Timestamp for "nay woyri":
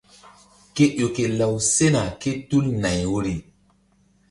2.81-3.35